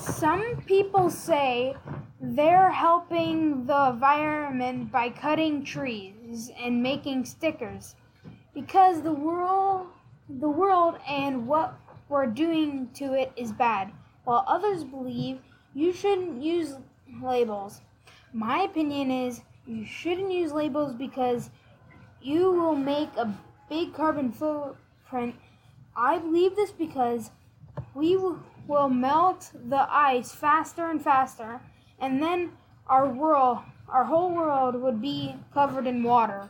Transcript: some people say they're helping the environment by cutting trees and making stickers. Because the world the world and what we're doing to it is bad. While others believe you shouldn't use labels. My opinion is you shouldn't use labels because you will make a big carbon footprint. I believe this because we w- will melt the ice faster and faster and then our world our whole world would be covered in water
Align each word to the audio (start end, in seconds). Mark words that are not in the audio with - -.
some 0.00 0.62
people 0.66 1.10
say 1.10 1.76
they're 2.20 2.70
helping 2.70 3.66
the 3.66 3.90
environment 3.90 4.90
by 4.90 5.10
cutting 5.10 5.64
trees 5.64 6.50
and 6.58 6.82
making 6.82 7.24
stickers. 7.24 7.94
Because 8.54 9.02
the 9.02 9.12
world 9.12 9.88
the 10.28 10.48
world 10.48 10.96
and 11.08 11.46
what 11.46 11.74
we're 12.08 12.26
doing 12.26 12.88
to 12.94 13.14
it 13.14 13.32
is 13.36 13.52
bad. 13.52 13.92
While 14.24 14.44
others 14.46 14.84
believe 14.84 15.40
you 15.74 15.92
shouldn't 15.92 16.42
use 16.42 16.74
labels. 17.22 17.80
My 18.32 18.62
opinion 18.62 19.10
is 19.10 19.42
you 19.66 19.84
shouldn't 19.84 20.30
use 20.30 20.52
labels 20.52 20.94
because 20.94 21.50
you 22.22 22.52
will 22.52 22.76
make 22.76 23.10
a 23.16 23.34
big 23.68 23.94
carbon 23.94 24.32
footprint. 24.32 25.34
I 25.96 26.18
believe 26.18 26.56
this 26.56 26.70
because 26.70 27.30
we 27.94 28.14
w- 28.14 28.42
will 28.70 28.88
melt 28.88 29.50
the 29.68 29.84
ice 29.92 30.32
faster 30.32 30.88
and 30.88 31.02
faster 31.02 31.60
and 32.00 32.22
then 32.22 32.52
our 32.86 33.06
world 33.08 33.58
our 33.88 34.04
whole 34.04 34.32
world 34.32 34.76
would 34.76 35.02
be 35.02 35.34
covered 35.52 35.88
in 35.88 36.04
water 36.04 36.48